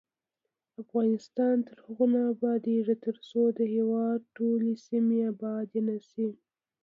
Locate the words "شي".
6.09-6.29